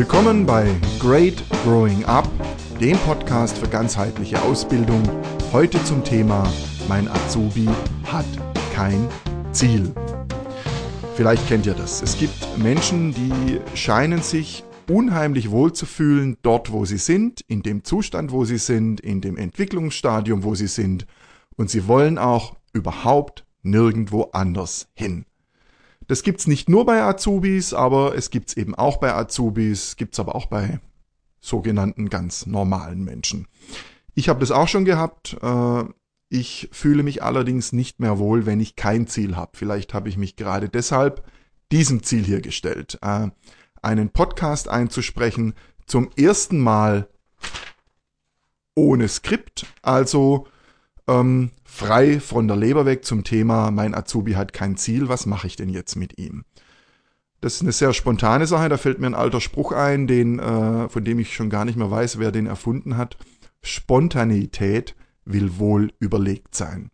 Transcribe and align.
Willkommen 0.00 0.46
bei 0.46 0.66
Great 0.98 1.44
Growing 1.62 2.06
Up, 2.06 2.26
dem 2.80 2.96
Podcast 3.00 3.58
für 3.58 3.68
ganzheitliche 3.68 4.40
Ausbildung. 4.40 5.02
Heute 5.52 5.84
zum 5.84 6.02
Thema 6.02 6.50
Mein 6.88 7.06
Azubi 7.06 7.68
hat 8.06 8.24
kein 8.72 9.06
Ziel. 9.52 9.94
Vielleicht 11.16 11.46
kennt 11.48 11.66
ihr 11.66 11.74
das. 11.74 12.00
Es 12.00 12.18
gibt 12.18 12.32
Menschen, 12.56 13.12
die 13.12 13.60
scheinen 13.76 14.22
sich 14.22 14.64
unheimlich 14.88 15.50
wohl 15.50 15.74
zu 15.74 15.84
fühlen 15.84 16.38
dort, 16.40 16.72
wo 16.72 16.86
sie 16.86 16.96
sind, 16.96 17.42
in 17.42 17.60
dem 17.60 17.84
Zustand, 17.84 18.32
wo 18.32 18.46
sie 18.46 18.56
sind, 18.56 19.00
in 19.00 19.20
dem 19.20 19.36
Entwicklungsstadium, 19.36 20.44
wo 20.44 20.54
sie 20.54 20.68
sind. 20.68 21.06
Und 21.56 21.68
sie 21.68 21.86
wollen 21.88 22.16
auch 22.16 22.56
überhaupt 22.72 23.44
nirgendwo 23.62 24.30
anders 24.32 24.88
hin. 24.94 25.26
Das 26.10 26.24
gibt's 26.24 26.48
nicht 26.48 26.68
nur 26.68 26.86
bei 26.86 27.02
Azubis, 27.02 27.72
aber 27.72 28.16
es 28.16 28.30
gibt's 28.30 28.54
eben 28.54 28.74
auch 28.74 28.96
bei 28.96 29.14
Azubis, 29.14 29.94
gibt's 29.94 30.18
aber 30.18 30.34
auch 30.34 30.46
bei 30.46 30.80
sogenannten 31.38 32.08
ganz 32.08 32.46
normalen 32.46 33.04
Menschen. 33.04 33.46
Ich 34.16 34.28
habe 34.28 34.40
das 34.40 34.50
auch 34.50 34.66
schon 34.66 34.84
gehabt. 34.84 35.36
Äh, 35.40 35.84
ich 36.28 36.68
fühle 36.72 37.04
mich 37.04 37.22
allerdings 37.22 37.72
nicht 37.72 38.00
mehr 38.00 38.18
wohl, 38.18 38.44
wenn 38.44 38.58
ich 38.58 38.74
kein 38.74 39.06
Ziel 39.06 39.36
habe. 39.36 39.52
Vielleicht 39.54 39.94
habe 39.94 40.08
ich 40.08 40.16
mich 40.16 40.34
gerade 40.34 40.68
deshalb 40.68 41.24
diesem 41.70 42.02
Ziel 42.02 42.24
hier 42.24 42.40
gestellt, 42.40 42.98
äh, 43.02 43.28
einen 43.80 44.10
Podcast 44.10 44.68
einzusprechen, 44.68 45.54
zum 45.86 46.10
ersten 46.16 46.58
Mal 46.58 47.08
ohne 48.74 49.06
Skript, 49.06 49.64
also 49.80 50.48
ähm, 51.08 51.50
frei 51.64 52.20
von 52.20 52.48
der 52.48 52.56
Leber 52.56 52.86
weg 52.86 53.04
zum 53.04 53.24
Thema, 53.24 53.70
mein 53.70 53.94
Azubi 53.94 54.32
hat 54.32 54.52
kein 54.52 54.76
Ziel, 54.76 55.08
was 55.08 55.26
mache 55.26 55.46
ich 55.46 55.56
denn 55.56 55.68
jetzt 55.68 55.96
mit 55.96 56.18
ihm? 56.18 56.44
Das 57.40 57.54
ist 57.54 57.62
eine 57.62 57.72
sehr 57.72 57.94
spontane 57.94 58.46
Sache, 58.46 58.68
da 58.68 58.76
fällt 58.76 58.98
mir 58.98 59.06
ein 59.06 59.14
alter 59.14 59.40
Spruch 59.40 59.72
ein, 59.72 60.06
den, 60.06 60.38
äh, 60.38 60.88
von 60.88 61.04
dem 61.04 61.18
ich 61.18 61.34
schon 61.34 61.48
gar 61.48 61.64
nicht 61.64 61.76
mehr 61.76 61.90
weiß, 61.90 62.18
wer 62.18 62.32
den 62.32 62.46
erfunden 62.46 62.96
hat. 62.96 63.16
Spontaneität 63.62 64.94
will 65.24 65.58
wohl 65.58 65.92
überlegt 65.98 66.54
sein. 66.54 66.90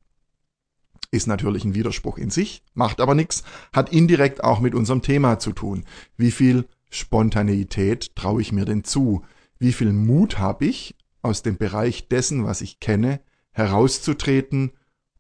Ist 1.11 1.27
natürlich 1.27 1.65
ein 1.65 1.75
Widerspruch 1.75 2.19
in 2.19 2.31
sich, 2.31 2.63
macht 2.75 3.01
aber 3.01 3.15
nichts, 3.15 3.43
hat 3.73 3.93
indirekt 3.93 4.45
auch 4.45 4.61
mit 4.61 4.75
unserem 4.75 5.03
Thema 5.03 5.39
zu 5.39 5.53
tun. 5.53 5.85
Wie 6.17 6.31
viel 6.31 6.67
Spontaneität 6.91 8.15
traue 8.15 8.41
ich 8.41 8.53
mir 8.53 8.65
denn 8.65 8.85
zu? 8.85 9.23
Wie 9.59 9.73
viel 9.73 9.93
Mut 9.93 10.39
habe 10.39 10.67
ich, 10.67 10.97
aus 11.23 11.43
dem 11.43 11.57
Bereich 11.57 12.09
dessen, 12.09 12.45
was 12.45 12.61
ich 12.61 12.79
kenne, 12.79 13.21
herauszutreten, 13.57 14.73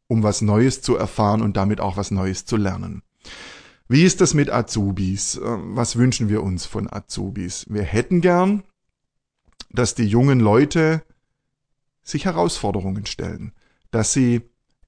um 0.08 0.22
was 0.22 0.42
Neues 0.42 0.82
zu 0.82 0.94
erfahren 0.94 1.40
und 1.40 1.56
damit 1.56 1.80
auch 1.80 1.96
was 1.96 2.10
Neues 2.10 2.44
zu 2.44 2.56
lernen. 2.56 3.02
Wie 3.88 4.04
ist 4.04 4.20
das 4.20 4.34
mit 4.34 4.50
Azubis? 4.50 5.36
Äh, 5.36 5.40
was 5.42 5.96
wünschen 5.96 6.28
wir 6.28 6.42
uns 6.42 6.66
von 6.66 6.92
Azubis? 6.92 7.64
Wir 7.68 7.82
hätten 7.82 8.20
gern, 8.20 8.62
dass 9.70 9.94
die 9.94 10.06
jungen 10.06 10.38
Leute 10.38 11.02
sich 12.02 12.26
Herausforderungen 12.26 13.06
stellen, 13.06 13.52
dass 13.90 14.12
sie 14.12 14.42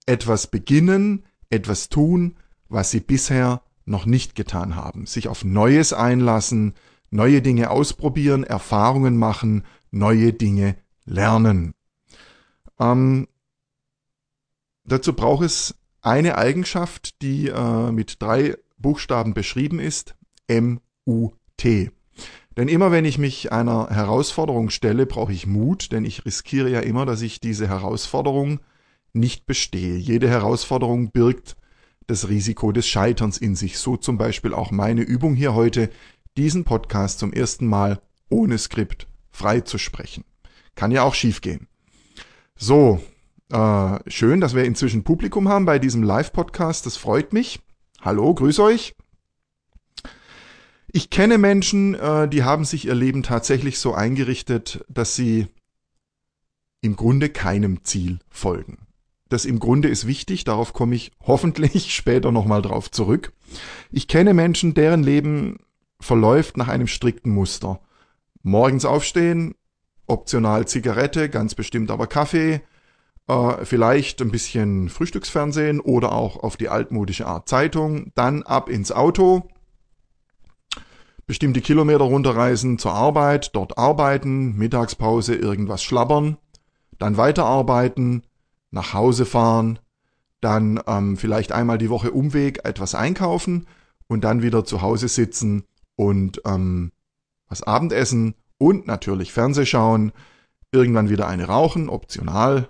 etwas 0.05 0.49
beginnen, 0.49 1.25
etwas 1.49 1.89
tun, 1.89 2.37
was 2.69 2.91
sie 2.91 3.01
bisher 3.01 3.63
noch 3.87 4.05
nicht 4.05 4.35
getan 4.35 4.77
haben, 4.77 5.07
sich 5.07 5.27
auf 5.27 5.43
Neues 5.43 5.95
einlassen, 5.95 6.75
neue 7.11 7.41
Dinge 7.41 7.71
ausprobieren, 7.71 8.45
Erfahrungen 8.45 9.17
machen, 9.17 9.65
neue 9.91 10.35
Dinge 10.35 10.77
lernen. 11.07 11.73
Ähm, 12.79 13.27
Dazu 14.89 15.13
braucht 15.13 15.45
es 15.45 15.75
eine 16.01 16.39
Eigenschaft, 16.39 17.21
die 17.21 17.49
äh, 17.49 17.93
mit 17.93 18.23
drei 18.23 18.57
Buchstaben 18.79 19.35
beschrieben 19.35 19.81
ist, 19.81 20.15
M-U-T. 20.47 21.91
Denn 22.57 22.69
immer 22.69 22.91
wenn 22.91 23.05
ich 23.05 23.19
mich 23.19 23.53
einer 23.53 23.91
Herausforderung 23.91 24.71
stelle, 24.71 25.07
brauche 25.07 25.33
ich 25.33 25.47
Mut, 25.47 25.93
denn 25.93 26.05
ich 26.05 26.25
riskiere 26.25 26.71
ja 26.71 26.81
immer, 26.81 27.05
dass 27.05 27.21
ich 27.23 27.39
diese 27.41 27.69
Herausforderung 27.69 28.61
nicht 29.13 29.47
bestehe. 29.47 29.97
Jede 29.97 30.29
Herausforderung 30.29 31.11
birgt 31.11 31.57
das 32.07 32.29
Risiko 32.29 32.73
des 32.73 32.89
Scheiterns 32.89 33.37
in 33.37 33.55
sich. 33.55 33.79
So 33.79 33.97
zum 33.97 34.17
Beispiel 34.17 34.55
auch 34.55 34.71
meine 34.71 35.03
Übung 35.03 35.35
hier 35.35 35.55
heute, 35.55 35.91
diesen 36.37 36.65
Podcast 36.65 37.19
zum 37.19 37.33
ersten 37.33 37.67
Mal 37.67 38.01
ohne 38.31 38.57
Skript 38.57 39.07
frei 39.31 39.61
zu 39.61 39.77
sprechen. 39.77 40.25
Kann 40.75 40.91
ja 40.91 41.03
auch 41.03 41.15
schiefgehen. 41.15 41.69
So, 42.57 43.01
äh, 43.51 43.99
schön, 44.07 44.41
dass 44.41 44.55
wir 44.55 44.65
inzwischen 44.65 45.05
Publikum 45.05 45.49
haben 45.49 45.65
bei 45.65 45.79
diesem 45.79 46.03
Live-Podcast. 46.03 46.87
Das 46.87 46.97
freut 46.97 47.33
mich. 47.33 47.61
Hallo, 48.01 48.35
grüß 48.35 48.61
euch. 48.61 48.95
Ich 50.91 51.11
kenne 51.11 51.39
Menschen, 51.39 51.95
äh, 51.95 52.29
die 52.29 52.45
haben 52.45 52.65
sich 52.65 52.87
ihr 52.87 52.95
Leben 52.95 53.23
tatsächlich 53.23 53.79
so 53.79 53.95
eingerichtet, 53.95 54.85
dass 54.89 55.15
sie 55.15 55.49
im 56.81 56.97
Grunde 56.97 57.29
keinem 57.29 57.85
Ziel 57.85 58.21
folgen. 58.31 58.87
Das 59.29 59.45
im 59.45 59.59
Grunde 59.59 59.89
ist 59.89 60.07
wichtig, 60.07 60.45
darauf 60.45 60.73
komme 60.73 60.95
ich 60.95 61.13
hoffentlich 61.21 61.95
später 61.95 62.33
nochmal 62.33 62.63
drauf 62.63 62.91
zurück. 62.91 63.33
Ich 63.91 64.09
kenne 64.09 64.33
Menschen, 64.33 64.75
deren 64.75 65.03
Leben 65.03 65.59
verläuft 66.01 66.57
nach 66.57 66.69
einem 66.69 66.87
strikten 66.87 67.33
Muster. 67.33 67.81
Morgens 68.43 68.85
aufstehen, 68.85 69.55
optional 70.07 70.67
Zigarette, 70.67 71.29
ganz 71.29 71.55
bestimmt 71.55 71.91
aber 71.91 72.07
Kaffee, 72.07 72.63
äh, 73.29 73.65
vielleicht 73.65 74.21
ein 74.21 74.31
bisschen 74.31 74.89
Frühstücksfernsehen 74.89 75.81
oder 75.81 76.13
auch 76.13 76.43
auf 76.43 76.57
die 76.57 76.69
altmodische 76.69 77.27
Art 77.27 77.49
Zeitung, 77.49 78.11
dann 78.15 78.43
ab 78.43 78.69
ins 78.69 78.91
Auto, 78.91 79.49
bestimmte 81.27 81.61
Kilometer 81.61 82.05
runterreisen 82.05 82.79
zur 82.79 82.93
Arbeit, 82.93 83.55
dort 83.55 83.77
arbeiten, 83.77 84.57
Mittagspause 84.57 85.35
irgendwas 85.35 85.83
schlabbern, 85.83 86.39
dann 86.99 87.17
weiterarbeiten, 87.17 88.23
nach 88.71 88.95
Hause 88.95 89.27
fahren, 89.27 89.79
dann 90.41 90.81
ähm, 90.87 91.17
vielleicht 91.17 91.53
einmal 91.53 91.79
die 91.79 91.91
Woche 91.91 92.11
Umweg 92.11 92.65
etwas 92.65 92.95
einkaufen 92.95 93.67
und 94.07 94.25
dann 94.25 94.43
wieder 94.43 94.65
zu 94.65 94.83
Hause 94.83 95.09
sitzen 95.09 95.65
und 95.97 96.41
ähm, 96.47 96.93
was 97.49 97.63
Abendessen 97.63 98.35
und 98.57 98.87
natürlich 98.87 99.33
Fernseh 99.33 99.67
schauen, 99.67 100.13
irgendwann 100.73 101.09
wieder 101.09 101.29
eine 101.29 101.47
rauchen, 101.47 101.89
optional, 101.89 102.69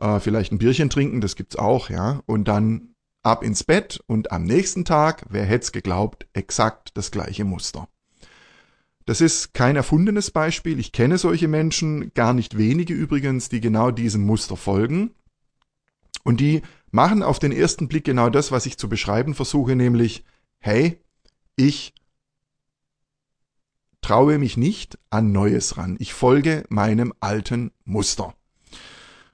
äh, 0.00 0.20
vielleicht 0.20 0.52
ein 0.52 0.58
Bierchen 0.58 0.90
trinken, 0.90 1.20
das 1.20 1.36
gibt's 1.36 1.56
auch, 1.56 1.90
ja, 1.90 2.22
und 2.26 2.48
dann 2.48 2.94
ab 3.22 3.42
ins 3.42 3.64
Bett 3.64 4.00
und 4.06 4.30
am 4.30 4.44
nächsten 4.44 4.84
Tag, 4.84 5.26
wer 5.28 5.44
hätte 5.44 5.72
geglaubt, 5.72 6.26
exakt 6.32 6.92
das 6.94 7.10
gleiche 7.10 7.44
Muster. 7.44 7.88
Das 9.04 9.20
ist 9.20 9.54
kein 9.54 9.76
erfundenes 9.76 10.30
Beispiel. 10.30 10.80
Ich 10.80 10.92
kenne 10.92 11.16
solche 11.16 11.46
Menschen, 11.48 12.12
gar 12.14 12.32
nicht 12.34 12.58
wenige 12.58 12.92
übrigens, 12.92 13.48
die 13.48 13.60
genau 13.60 13.92
diesem 13.92 14.22
Muster 14.22 14.56
folgen. 14.56 15.12
Und 16.24 16.40
die 16.40 16.62
machen 16.90 17.22
auf 17.22 17.38
den 17.38 17.52
ersten 17.52 17.86
Blick 17.86 18.04
genau 18.04 18.30
das, 18.30 18.50
was 18.50 18.66
ich 18.66 18.78
zu 18.78 18.88
beschreiben 18.88 19.34
versuche, 19.34 19.76
nämlich, 19.76 20.24
hey, 20.58 21.00
ich 21.54 21.94
traue 24.00 24.38
mich 24.38 24.56
nicht 24.56 24.98
an 25.10 25.30
Neues 25.30 25.76
ran. 25.76 25.96
Ich 26.00 26.12
folge 26.12 26.64
meinem 26.68 27.12
alten 27.20 27.70
Muster. 27.84 28.34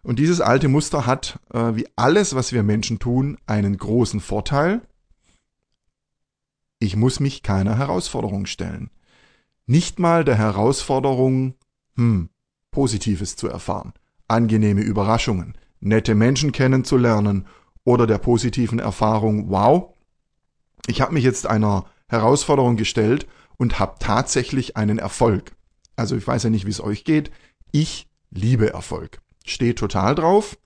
Und 0.04 0.18
dieses 0.18 0.40
alte 0.40 0.68
Muster 0.68 1.06
hat, 1.06 1.38
äh, 1.52 1.76
wie 1.76 1.86
alles, 1.94 2.34
was 2.34 2.52
wir 2.52 2.62
Menschen 2.62 2.98
tun, 2.98 3.38
einen 3.46 3.76
großen 3.76 4.20
Vorteil. 4.20 4.82
Ich 6.80 6.96
muss 6.96 7.20
mich 7.20 7.42
keiner 7.42 7.78
Herausforderung 7.78 8.46
stellen. 8.46 8.90
Nicht 9.66 10.00
mal 10.00 10.24
der 10.24 10.36
Herausforderung, 10.36 11.54
hm, 11.94 12.30
Positives 12.72 13.36
zu 13.36 13.46
erfahren, 13.46 13.92
angenehme 14.26 14.80
Überraschungen, 14.80 15.56
nette 15.78 16.16
Menschen 16.16 16.50
kennenzulernen 16.50 17.46
oder 17.84 18.08
der 18.08 18.18
positiven 18.18 18.80
Erfahrung, 18.80 19.50
wow, 19.50 19.94
ich 20.88 21.00
habe 21.00 21.14
mich 21.14 21.22
jetzt 21.22 21.46
einer 21.46 21.86
Herausforderung 22.08 22.76
gestellt 22.76 23.28
und 23.56 23.78
habe 23.78 23.96
tatsächlich 24.00 24.76
einen 24.76 24.98
Erfolg. 24.98 25.52
Also 25.94 26.16
ich 26.16 26.26
weiß 26.26 26.42
ja 26.42 26.50
nicht, 26.50 26.66
wie 26.66 26.70
es 26.70 26.80
euch 26.80 27.04
geht. 27.04 27.30
Ich 27.70 28.08
liebe 28.30 28.72
Erfolg 28.72 29.21
stehe 29.46 29.74
total 29.74 30.14
drauf, 30.14 30.58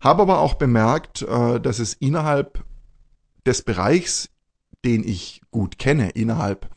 habe 0.00 0.22
aber 0.22 0.40
auch 0.40 0.54
bemerkt, 0.54 1.22
äh, 1.22 1.60
dass 1.60 1.78
es 1.78 1.94
innerhalb 1.94 2.64
des 3.46 3.62
Bereichs, 3.62 4.30
den 4.84 5.06
ich 5.06 5.40
gut 5.50 5.78
kenne, 5.78 6.10
innerhalb, 6.10 6.70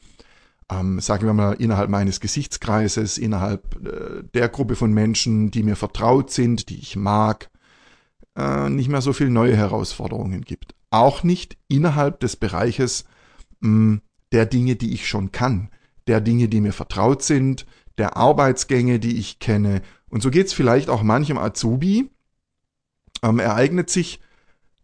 ähm, 0.71 0.99
sagen 0.99 1.25
wir 1.25 1.33
mal, 1.33 1.53
innerhalb 1.53 1.89
meines 1.89 2.19
Gesichtskreises, 2.19 3.17
innerhalb 3.17 3.85
äh, 3.85 4.23
der 4.33 4.49
Gruppe 4.49 4.75
von 4.75 4.93
Menschen, 4.93 5.51
die 5.51 5.63
mir 5.63 5.75
vertraut 5.75 6.31
sind, 6.31 6.69
die 6.69 6.79
ich 6.79 6.95
mag, 6.95 7.49
äh, 8.37 8.69
nicht 8.69 8.89
mehr 8.89 9.01
so 9.01 9.13
viel 9.13 9.29
neue 9.29 9.55
Herausforderungen 9.55 10.41
gibt. 10.41 10.75
Auch 10.89 11.23
nicht 11.23 11.57
innerhalb 11.67 12.19
des 12.19 12.35
Bereiches 12.35 13.05
mh, 13.59 13.67
hm, 13.69 14.01
der 14.31 14.45
Dinge, 14.45 14.75
die 14.75 14.93
ich 14.93 15.07
schon 15.07 15.31
kann, 15.31 15.69
der 16.07 16.21
Dinge, 16.21 16.47
die 16.47 16.61
mir 16.61 16.73
vertraut 16.73 17.23
sind, 17.23 17.65
der 17.97 18.17
Arbeitsgänge, 18.17 18.99
die 18.99 19.17
ich 19.17 19.39
kenne 19.39 19.81
und 20.09 20.21
so 20.21 20.31
geht's 20.31 20.53
vielleicht 20.53 20.89
auch 20.89 21.03
manchem 21.03 21.37
Azubi. 21.37 22.09
Ähm, 23.23 23.39
er 23.39 23.55
eignet 23.55 23.89
sich 23.89 24.19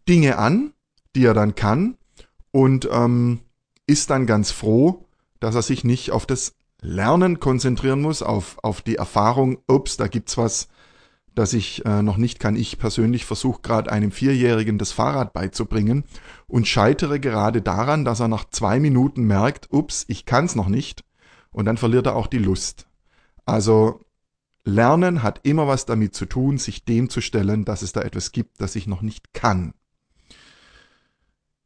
Dinge 0.08 0.38
an, 0.38 0.74
die 1.16 1.26
er 1.26 1.34
dann 1.34 1.56
kann 1.56 1.98
und 2.52 2.88
ähm, 2.92 3.40
ist 3.88 4.10
dann 4.10 4.26
ganz 4.26 4.52
froh, 4.52 5.06
dass 5.40 5.56
er 5.56 5.62
sich 5.62 5.84
nicht 5.84 6.12
auf 6.12 6.26
das 6.26 6.56
Lernen 6.82 7.40
konzentrieren 7.40 8.02
muss, 8.02 8.22
auf, 8.22 8.58
auf 8.62 8.82
die 8.82 8.96
Erfahrung, 8.96 9.60
ups, 9.68 9.96
da 9.96 10.08
gibt's 10.08 10.38
was, 10.38 10.68
das 11.34 11.54
ich 11.54 11.86
äh, 11.86 12.02
noch 12.02 12.18
nicht 12.18 12.40
kann. 12.40 12.56
Ich 12.56 12.78
persönlich 12.78 13.26
versuche 13.26 13.62
gerade 13.62 13.92
einem 13.92 14.12
Vierjährigen 14.12 14.78
das 14.78 14.92
Fahrrad 14.92 15.34
beizubringen 15.34 16.04
und 16.48 16.68
scheitere 16.68 17.20
gerade 17.20 17.62
daran, 17.62 18.04
dass 18.06 18.20
er 18.20 18.28
nach 18.28 18.50
zwei 18.50 18.80
Minuten 18.80 19.24
merkt, 19.24 19.70
ups, 19.72 20.06
ich 20.08 20.26
kann's 20.26 20.56
noch 20.56 20.68
nicht. 20.68 21.04
Und 21.52 21.66
dann 21.66 21.78
verliert 21.78 22.08
er 22.08 22.16
auch 22.16 22.28
die 22.28 22.40
Lust. 22.40 22.88
Also 23.46 24.02
Lernen 24.66 25.24
hat 25.24 25.42
immer 25.44 25.68
was 25.68 25.86
damit 25.86 26.16
zu 26.16 26.26
tun, 26.26 26.58
sich 26.58 26.86
dem 26.86 27.10
zu 27.10 27.22
stellen, 27.22 27.66
dass 27.66 27.82
es 27.82 27.92
da 27.92 28.02
etwas 28.02 28.32
gibt, 28.32 28.62
das 28.62 28.76
ich 28.76 28.88
noch 28.88 29.02
nicht 29.02 29.34
kann. 29.34 29.74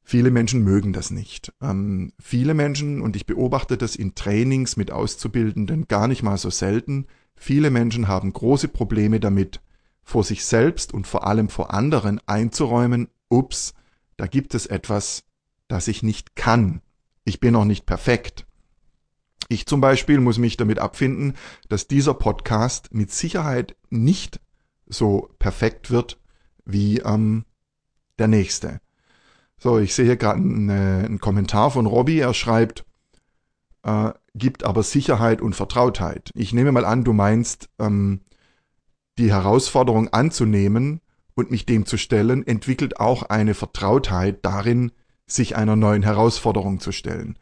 Viele 0.09 0.31
Menschen 0.31 0.63
mögen 0.63 0.93
das 0.93 1.11
nicht. 1.11 1.53
Ähm, 1.61 2.13
viele 2.17 2.53
Menschen, 2.53 3.01
und 3.01 3.15
ich 3.17 3.25
beobachte 3.25 3.77
das 3.77 3.95
in 3.95 4.15
Trainings 4.15 4.77
mit 4.77 4.89
Auszubildenden 4.89 5.87
gar 5.87 6.07
nicht 6.07 6.23
mal 6.23 6.37
so 6.37 6.49
selten, 6.49 7.07
viele 7.35 7.69
Menschen 7.69 8.07
haben 8.07 8.31
große 8.31 8.69
Probleme 8.69 9.19
damit, 9.19 9.61
vor 10.03 10.23
sich 10.23 10.45
selbst 10.45 10.93
und 10.93 11.05
vor 11.05 11.27
allem 11.27 11.49
vor 11.49 11.73
anderen 11.73 12.21
einzuräumen, 12.25 13.09
ups, 13.27 13.73
da 14.15 14.27
gibt 14.27 14.55
es 14.55 14.65
etwas, 14.65 15.25
das 15.67 15.89
ich 15.89 16.01
nicht 16.01 16.37
kann. 16.37 16.81
Ich 17.25 17.41
bin 17.41 17.51
noch 17.51 17.65
nicht 17.65 17.85
perfekt. 17.85 18.46
Ich 19.49 19.65
zum 19.65 19.79
Beispiel 19.79 20.19
muss 20.19 20.37
mich 20.37 20.57
damit 20.57 20.79
abfinden, 20.79 21.35
dass 21.69 21.87
dieser 21.87 22.13
Podcast 22.13 22.93
mit 22.93 23.11
Sicherheit 23.11 23.75
nicht 23.89 24.39
so 24.87 25.29
perfekt 25.39 25.91
wird 25.91 26.19
wie 26.65 26.99
ähm, 26.99 27.45
der 28.19 28.27
nächste. 28.27 28.81
So, 29.57 29.79
ich 29.79 29.95
sehe 29.95 30.05
hier 30.05 30.17
gerade 30.17 30.39
einen, 30.39 30.69
äh, 30.69 31.05
einen, 31.05 31.19
Kommentar 31.19 31.71
von 31.71 31.85
Robby. 31.85 32.19
Er 32.19 32.33
schreibt, 32.33 32.85
äh, 33.83 34.11
gibt 34.35 34.63
aber 34.63 34.83
Sicherheit 34.83 35.41
und 35.41 35.55
Vertrautheit. 35.55 36.31
Ich 36.35 36.53
nehme 36.53 36.71
mal 36.71 36.85
an, 36.85 37.03
du 37.03 37.13
meinst, 37.13 37.69
ähm, 37.79 38.21
die 39.17 39.31
Herausforderung 39.31 40.09
anzunehmen 40.09 41.01
und 41.35 41.51
mich 41.51 41.65
dem 41.65 41.85
zu 41.85 41.97
stellen, 41.97 42.45
entwickelt 42.45 42.99
auch 42.99 43.23
eine 43.23 43.53
Vertrautheit 43.53 44.45
darin, 44.45 44.91
sich 45.25 45.55
einer 45.55 45.75
neuen 45.75 46.03
Herausforderung 46.03 46.79
zu 46.79 46.91
stellen. 46.91 47.37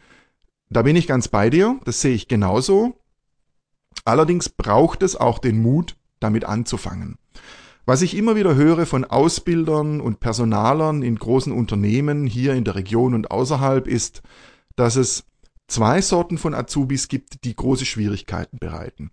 Da 0.69 0.81
bin 0.81 0.95
ich 0.95 1.07
ganz 1.07 1.27
bei 1.27 1.49
dir, 1.49 1.79
das 1.85 2.01
sehe 2.01 2.15
ich 2.15 2.27
genauso. 2.27 2.99
Allerdings 4.03 4.49
braucht 4.49 5.03
es 5.03 5.15
auch 5.15 5.39
den 5.39 5.61
Mut, 5.61 5.95
damit 6.19 6.45
anzufangen. 6.45 7.17
Was 7.85 8.01
ich 8.01 8.17
immer 8.17 8.35
wieder 8.35 8.55
höre 8.55 8.85
von 8.85 9.05
Ausbildern 9.05 10.01
und 10.01 10.19
Personalern 10.19 11.03
in 11.03 11.17
großen 11.17 11.53
Unternehmen 11.53 12.25
hier 12.25 12.53
in 12.53 12.63
der 12.63 12.75
Region 12.75 13.13
und 13.13 13.29
außerhalb 13.29 13.87
ist, 13.87 14.23
dass 14.75 14.95
es 14.95 15.23
zwei 15.67 16.01
Sorten 16.01 16.37
von 16.37 16.55
Azubis 16.55 17.07
gibt, 17.07 17.43
die 17.43 17.55
große 17.55 17.85
Schwierigkeiten 17.85 18.57
bereiten. 18.57 19.11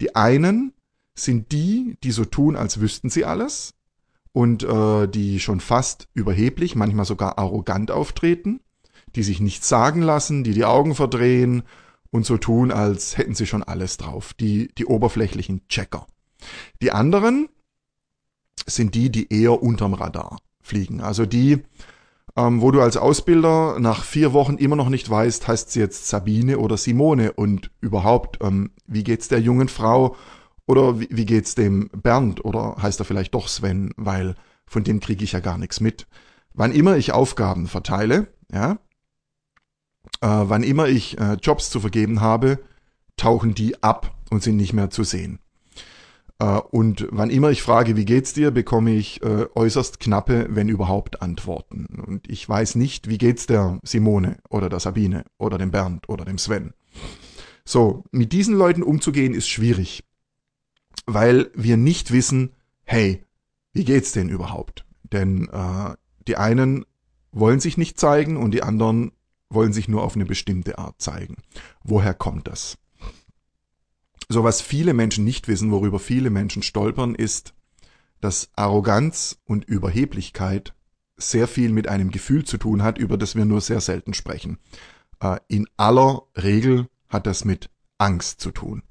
Die 0.00 0.16
einen 0.16 0.72
sind 1.14 1.52
die, 1.52 1.96
die 2.02 2.10
so 2.10 2.24
tun, 2.24 2.56
als 2.56 2.80
wüssten 2.80 3.08
sie 3.08 3.24
alles 3.24 3.74
und 4.32 4.62
äh, 4.64 5.08
die 5.08 5.40
schon 5.40 5.60
fast 5.60 6.08
überheblich, 6.14 6.74
manchmal 6.74 7.04
sogar 7.04 7.38
arrogant 7.38 7.90
auftreten, 7.90 8.60
die 9.18 9.22
sich 9.24 9.40
nichts 9.40 9.68
sagen 9.68 10.00
lassen, 10.00 10.44
die 10.44 10.52
die 10.52 10.64
Augen 10.64 10.94
verdrehen 10.94 11.64
und 12.10 12.24
so 12.24 12.38
tun, 12.38 12.72
als 12.72 13.18
hätten 13.18 13.34
sie 13.34 13.46
schon 13.46 13.62
alles 13.62 13.98
drauf, 13.98 14.32
die, 14.32 14.68
die 14.78 14.86
oberflächlichen 14.86 15.66
Checker. 15.68 16.06
Die 16.80 16.92
anderen, 16.92 17.48
sind 18.66 18.94
die, 18.94 19.10
die 19.10 19.32
eher 19.32 19.62
unterm 19.62 19.94
Radar 19.94 20.38
fliegen. 20.60 21.00
Also 21.00 21.26
die, 21.26 21.62
ähm, 22.36 22.60
wo 22.60 22.70
du 22.70 22.80
als 22.80 22.96
Ausbilder 22.96 23.78
nach 23.78 24.04
vier 24.04 24.32
Wochen 24.32 24.56
immer 24.56 24.76
noch 24.76 24.88
nicht 24.88 25.08
weißt, 25.08 25.48
heißt 25.48 25.72
sie 25.72 25.80
jetzt 25.80 26.08
Sabine 26.08 26.58
oder 26.58 26.76
Simone 26.76 27.32
und 27.32 27.70
überhaupt, 27.80 28.38
ähm, 28.42 28.70
wie 28.86 29.04
geht's 29.04 29.28
der 29.28 29.40
jungen 29.40 29.68
Frau 29.68 30.16
oder 30.66 31.00
wie, 31.00 31.08
wie 31.10 31.26
geht's 31.26 31.54
dem 31.54 31.88
Bernd 31.90 32.44
oder 32.44 32.76
heißt 32.80 33.00
er 33.00 33.04
vielleicht 33.04 33.34
doch 33.34 33.48
Sven, 33.48 33.92
weil 33.96 34.34
von 34.66 34.84
dem 34.84 35.00
kriege 35.00 35.24
ich 35.24 35.32
ja 35.32 35.40
gar 35.40 35.58
nichts 35.58 35.80
mit. 35.80 36.06
Wann 36.52 36.72
immer 36.72 36.96
ich 36.96 37.12
Aufgaben 37.12 37.66
verteile, 37.66 38.28
ja, 38.52 38.78
äh, 40.20 40.26
wann 40.26 40.62
immer 40.62 40.88
ich 40.88 41.18
äh, 41.18 41.34
Jobs 41.34 41.70
zu 41.70 41.80
vergeben 41.80 42.20
habe, 42.20 42.58
tauchen 43.16 43.54
die 43.54 43.82
ab 43.82 44.14
und 44.30 44.42
sind 44.42 44.56
nicht 44.56 44.72
mehr 44.72 44.90
zu 44.90 45.04
sehen. 45.04 45.38
Äh, 46.38 46.60
und 46.70 47.06
wann 47.10 47.30
immer 47.30 47.50
ich 47.50 47.62
frage, 47.62 47.96
wie 47.96 48.04
geht's 48.04 48.32
dir, 48.32 48.50
bekomme 48.50 48.92
ich 48.94 49.22
äh, 49.22 49.46
äußerst 49.54 50.00
knappe, 50.00 50.46
wenn 50.50 50.68
überhaupt, 50.68 51.22
Antworten. 51.22 51.86
Und 52.06 52.30
ich 52.30 52.48
weiß 52.48 52.76
nicht, 52.76 53.08
wie 53.08 53.18
geht's 53.18 53.46
der 53.46 53.78
Simone 53.82 54.38
oder 54.48 54.68
der 54.68 54.80
Sabine 54.80 55.24
oder 55.38 55.58
dem 55.58 55.70
Bernd 55.70 56.08
oder 56.08 56.24
dem 56.24 56.38
Sven. 56.38 56.74
So, 57.64 58.04
mit 58.12 58.32
diesen 58.32 58.54
Leuten 58.54 58.82
umzugehen 58.82 59.34
ist 59.34 59.48
schwierig, 59.48 60.04
weil 61.06 61.50
wir 61.54 61.76
nicht 61.76 62.12
wissen, 62.12 62.52
hey, 62.84 63.24
wie 63.72 63.84
geht's 63.84 64.12
denn 64.12 64.28
überhaupt? 64.28 64.86
Denn 65.02 65.48
äh, 65.48 65.94
die 66.26 66.36
einen 66.36 66.86
wollen 67.32 67.60
sich 67.60 67.76
nicht 67.76 67.98
zeigen 67.98 68.36
und 68.36 68.52
die 68.52 68.62
anderen 68.62 69.12
wollen 69.50 69.72
sich 69.72 69.88
nur 69.88 70.02
auf 70.02 70.14
eine 70.14 70.26
bestimmte 70.26 70.78
Art 70.78 71.00
zeigen. 71.00 71.36
Woher 71.82 72.14
kommt 72.14 72.48
das? 72.48 72.78
So 74.28 74.44
was 74.44 74.60
viele 74.60 74.92
Menschen 74.92 75.24
nicht 75.24 75.48
wissen, 75.48 75.70
worüber 75.70 75.98
viele 75.98 76.30
Menschen 76.30 76.62
stolpern, 76.62 77.14
ist, 77.14 77.54
dass 78.20 78.50
Arroganz 78.56 79.38
und 79.44 79.64
Überheblichkeit 79.64 80.74
sehr 81.16 81.48
viel 81.48 81.72
mit 81.72 81.88
einem 81.88 82.10
Gefühl 82.10 82.44
zu 82.44 82.58
tun 82.58 82.82
hat, 82.82 82.98
über 82.98 83.16
das 83.16 83.34
wir 83.36 83.44
nur 83.44 83.60
sehr 83.60 83.80
selten 83.80 84.14
sprechen. 84.14 84.58
Äh, 85.20 85.38
in 85.48 85.66
aller 85.76 86.22
Regel 86.36 86.88
hat 87.08 87.26
das 87.26 87.44
mit 87.44 87.70
Angst 87.96 88.40
zu 88.40 88.50
tun. 88.50 88.82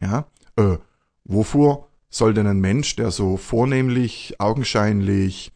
Ja, 0.00 0.26
äh, 0.56 0.76
wovor 1.24 1.88
soll 2.10 2.34
denn 2.34 2.46
ein 2.46 2.60
Mensch, 2.60 2.96
der 2.96 3.10
so 3.10 3.36
vornehmlich, 3.36 4.40
augenscheinlich, 4.40 5.52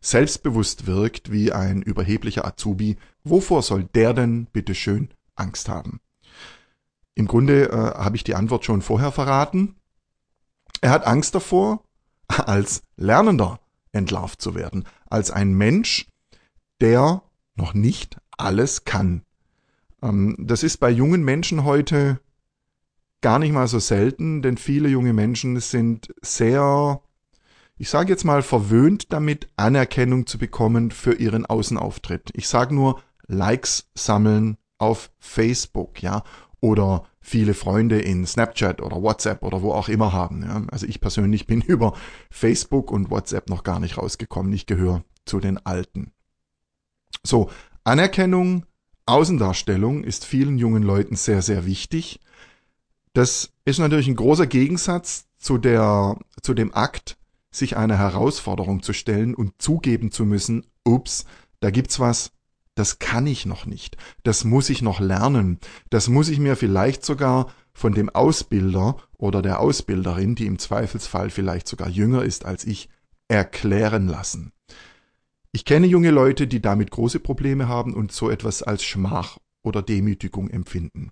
selbstbewusst 0.00 0.86
wirkt 0.86 1.30
wie 1.30 1.52
ein 1.52 1.82
überheblicher 1.82 2.44
Azubi, 2.46 2.96
wovor 3.30 3.62
soll 3.62 3.84
der 3.84 4.14
denn 4.14 4.46
bitteschön 4.46 5.10
Angst 5.34 5.68
haben? 5.68 6.00
Im 7.14 7.26
Grunde 7.26 7.70
äh, 7.70 7.72
habe 7.72 8.16
ich 8.16 8.24
die 8.24 8.34
Antwort 8.34 8.64
schon 8.64 8.82
vorher 8.82 9.10
verraten. 9.10 9.74
Er 10.80 10.90
hat 10.90 11.06
Angst 11.06 11.34
davor, 11.34 11.82
als 12.28 12.82
Lernender 12.96 13.60
entlarvt 13.92 14.40
zu 14.40 14.54
werden, 14.54 14.84
als 15.10 15.30
ein 15.30 15.52
Mensch, 15.52 16.06
der 16.80 17.22
noch 17.56 17.74
nicht 17.74 18.18
alles 18.36 18.84
kann. 18.84 19.22
Ähm, 20.02 20.36
das 20.38 20.62
ist 20.62 20.78
bei 20.78 20.90
jungen 20.90 21.24
Menschen 21.24 21.64
heute 21.64 22.20
gar 23.20 23.38
nicht 23.38 23.52
mal 23.52 23.66
so 23.66 23.78
selten, 23.78 24.42
denn 24.42 24.56
viele 24.56 24.88
junge 24.88 25.12
Menschen 25.12 25.58
sind 25.58 26.14
sehr, 26.22 27.00
ich 27.76 27.90
sage 27.90 28.10
jetzt 28.10 28.24
mal, 28.24 28.42
verwöhnt 28.42 29.12
damit, 29.12 29.48
Anerkennung 29.56 30.26
zu 30.26 30.38
bekommen 30.38 30.90
für 30.90 31.14
ihren 31.14 31.44
Außenauftritt. 31.44 32.30
Ich 32.34 32.48
sage 32.48 32.74
nur 32.74 33.02
Likes 33.28 33.88
sammeln 33.94 34.56
auf 34.78 35.10
Facebook, 35.18 36.02
ja, 36.02 36.24
oder 36.60 37.04
viele 37.20 37.54
Freunde 37.54 38.00
in 38.00 38.26
Snapchat 38.26 38.80
oder 38.80 39.02
WhatsApp 39.02 39.42
oder 39.42 39.62
wo 39.62 39.72
auch 39.72 39.88
immer 39.88 40.12
haben. 40.12 40.42
Ja. 40.42 40.62
Also 40.70 40.86
ich 40.86 41.00
persönlich 41.00 41.46
bin 41.46 41.60
über 41.66 41.94
Facebook 42.30 42.90
und 42.90 43.10
WhatsApp 43.10 43.48
noch 43.48 43.62
gar 43.62 43.80
nicht 43.80 43.98
rausgekommen. 43.98 44.52
Ich 44.52 44.66
gehöre 44.66 45.04
zu 45.24 45.40
den 45.40 45.58
Alten. 45.58 46.12
So, 47.22 47.50
Anerkennung, 47.84 48.64
Außendarstellung 49.06 50.04
ist 50.04 50.24
vielen 50.24 50.58
jungen 50.58 50.82
Leuten 50.82 51.16
sehr, 51.16 51.42
sehr 51.42 51.66
wichtig. 51.66 52.20
Das 53.12 53.52
ist 53.64 53.78
natürlich 53.78 54.08
ein 54.08 54.16
großer 54.16 54.46
Gegensatz 54.46 55.26
zu 55.38 55.58
der, 55.58 56.18
zu 56.42 56.54
dem 56.54 56.74
Akt, 56.74 57.16
sich 57.50 57.76
einer 57.76 57.98
Herausforderung 57.98 58.82
zu 58.82 58.92
stellen 58.92 59.34
und 59.34 59.60
zugeben 59.60 60.10
zu 60.10 60.24
müssen, 60.24 60.66
ups, 60.84 61.24
da 61.60 61.70
gibt's 61.70 61.98
was, 61.98 62.32
das 62.78 63.00
kann 63.00 63.26
ich 63.26 63.44
noch 63.44 63.66
nicht, 63.66 63.96
das 64.22 64.44
muss 64.44 64.70
ich 64.70 64.82
noch 64.82 65.00
lernen, 65.00 65.58
das 65.90 66.08
muss 66.08 66.28
ich 66.28 66.38
mir 66.38 66.54
vielleicht 66.54 67.04
sogar 67.04 67.52
von 67.72 67.92
dem 67.92 68.08
Ausbilder 68.08 68.96
oder 69.16 69.42
der 69.42 69.60
Ausbilderin, 69.60 70.36
die 70.36 70.46
im 70.46 70.58
Zweifelsfall 70.58 71.30
vielleicht 71.30 71.66
sogar 71.66 71.88
jünger 71.88 72.22
ist 72.22 72.44
als 72.44 72.64
ich, 72.64 72.88
erklären 73.26 74.06
lassen. 74.06 74.52
Ich 75.50 75.64
kenne 75.64 75.86
junge 75.86 76.10
Leute, 76.10 76.46
die 76.46 76.62
damit 76.62 76.90
große 76.90 77.20
Probleme 77.20 77.66
haben 77.68 77.94
und 77.94 78.12
so 78.12 78.30
etwas 78.30 78.62
als 78.62 78.84
Schmach 78.84 79.38
oder 79.62 79.82
Demütigung 79.82 80.48
empfinden. 80.48 81.10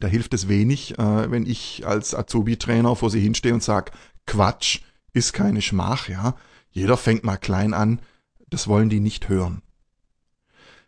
Da 0.00 0.08
hilft 0.08 0.34
es 0.34 0.48
wenig, 0.48 0.98
äh, 0.98 1.30
wenn 1.30 1.46
ich 1.46 1.86
als 1.86 2.14
Azubi-Trainer 2.14 2.96
vor 2.96 3.10
sie 3.10 3.20
hinstehe 3.20 3.54
und 3.54 3.62
sage, 3.62 3.92
Quatsch, 4.26 4.80
ist 5.12 5.32
keine 5.32 5.62
Schmach, 5.62 6.08
ja. 6.08 6.34
Jeder 6.70 6.96
fängt 6.96 7.22
mal 7.22 7.36
klein 7.36 7.72
an, 7.72 8.00
das 8.50 8.66
wollen 8.66 8.88
die 8.88 9.00
nicht 9.00 9.28
hören. 9.28 9.62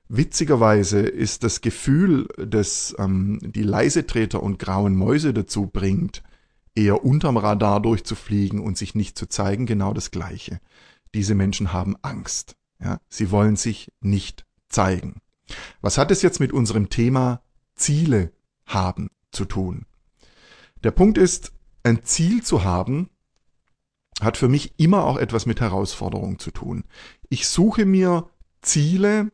Witzigerweise 0.08 1.00
ist 1.00 1.42
das 1.42 1.60
Gefühl, 1.60 2.28
das 2.38 2.94
ähm, 2.98 3.40
die 3.42 3.62
Leisetreter 3.62 4.42
und 4.42 4.58
grauen 4.58 4.94
Mäuse 4.94 5.34
dazu 5.34 5.66
bringt, 5.66 6.22
eher 6.74 7.04
unterm 7.04 7.36
Radar 7.36 7.80
durchzufliegen 7.80 8.60
und 8.60 8.78
sich 8.78 8.94
nicht 8.94 9.18
zu 9.18 9.26
zeigen, 9.26 9.66
genau 9.66 9.92
das 9.92 10.10
gleiche. 10.10 10.60
Diese 11.14 11.34
Menschen 11.34 11.72
haben 11.72 11.96
Angst. 12.02 12.56
Ja? 12.80 12.98
Sie 13.08 13.30
wollen 13.30 13.56
sich 13.56 13.92
nicht 14.00 14.46
zeigen. 14.68 15.20
Was 15.80 15.98
hat 15.98 16.10
es 16.10 16.22
jetzt 16.22 16.40
mit 16.40 16.52
unserem 16.52 16.88
Thema 16.88 17.42
Ziele 17.76 18.32
haben 18.66 19.10
zu 19.30 19.44
tun. 19.44 19.86
Der 20.82 20.90
Punkt 20.90 21.18
ist, 21.18 21.52
ein 21.84 22.02
Ziel 22.04 22.42
zu 22.42 22.64
haben, 22.64 23.10
hat 24.20 24.36
für 24.36 24.48
mich 24.48 24.74
immer 24.78 25.04
auch 25.04 25.18
etwas 25.18 25.46
mit 25.46 25.60
Herausforderung 25.60 26.38
zu 26.38 26.50
tun. 26.50 26.84
Ich 27.28 27.48
suche 27.48 27.84
mir 27.84 28.28
Ziele, 28.62 29.30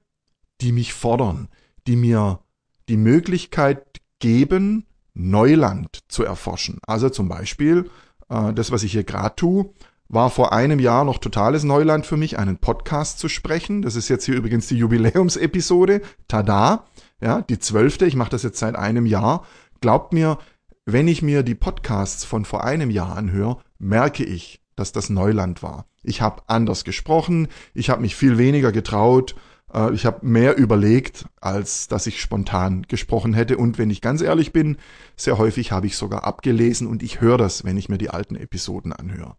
die 0.62 0.73
mich 0.73 0.95
fordern, 0.95 1.49
die 1.87 1.97
mir 1.97 2.40
die 2.88 2.97
Möglichkeit 2.97 4.00
geben, 4.21 4.87
Neuland 5.14 5.99
zu 6.09 6.25
erforschen. 6.25 6.78
Also 6.87 7.11
zum 7.11 7.28
Beispiel 7.28 7.90
äh, 8.28 8.52
das, 8.52 8.71
was 8.71 8.83
ich 8.83 8.92
hier 8.92 9.04
gerade 9.04 9.37
tue, 9.37 9.71
war 10.09 10.31
vor 10.31 10.52
einem 10.52 10.78
Jahr 10.78 11.04
noch 11.04 11.19
totales 11.19 11.64
Neuland 11.64 12.07
für 12.07 12.16
mich, 12.16 12.38
einen 12.38 12.59
Podcast 12.59 13.19
zu 13.19 13.28
sprechen. 13.28 13.83
Das 13.83 13.97
ist 13.97 14.09
jetzt 14.09 14.25
hier 14.25 14.37
übrigens 14.37 14.69
die 14.69 14.76
Jubiläumsepisode. 14.76 16.02
Tada! 16.28 16.87
Ja, 17.21 17.40
die 17.40 17.59
zwölfte. 17.59 18.07
Ich 18.07 18.16
mache 18.16 18.31
das 18.31 18.42
jetzt 18.42 18.59
seit 18.59 18.76
einem 18.76 19.07
Jahr. 19.07 19.47
Glaubt 19.81 20.12
mir, 20.12 20.38
wenn 20.85 21.09
ich 21.09 21.23
mir 21.23 21.42
die 21.42 21.54
Podcasts 21.54 22.25
von 22.25 22.45
vor 22.45 22.64
einem 22.64 22.90
Jahr 22.90 23.16
anhöre, 23.16 23.59
merke 23.78 24.25
ich, 24.25 24.61
dass 24.76 24.92
das 24.92 25.09
Neuland 25.09 25.62
war. 25.62 25.87
Ich 26.02 26.21
habe 26.21 26.42
anders 26.47 26.85
gesprochen, 26.85 27.49
ich 27.75 27.90
habe 27.90 28.02
mich 28.02 28.16
viel 28.16 28.38
weniger 28.38 28.73
getraut, 28.73 29.37
äh, 29.73 29.93
ich 29.93 30.07
habe 30.07 30.26
mehr 30.26 30.57
überlegt, 30.57 31.26
als 31.41 31.88
dass 31.88 32.07
ich 32.07 32.21
spontan 32.21 32.83
gesprochen 32.88 33.35
hätte. 33.35 33.57
Und 33.57 33.79
wenn 33.79 33.91
ich 33.91 34.00
ganz 34.00 34.21
ehrlich 34.21 34.52
bin, 34.52 34.76
sehr 35.17 35.38
häufig 35.38 35.73
habe 35.73 35.87
ich 35.87 35.97
sogar 35.97 36.25
abgelesen 36.25 36.87
und 36.87 37.02
ich 37.02 37.21
höre 37.21 37.38
das, 37.38 37.64
wenn 37.64 37.76
ich 37.76 37.88
mir 37.88 37.99
die 37.99 38.11
alten 38.11 38.37
Episoden 38.37 38.93
anhöre. 38.93 39.37